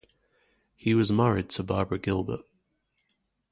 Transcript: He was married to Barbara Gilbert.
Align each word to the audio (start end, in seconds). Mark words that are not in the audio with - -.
He 0.75 0.95
was 0.95 1.11
married 1.11 1.49
to 1.51 1.63
Barbara 1.63 1.99
Gilbert. 1.99 2.41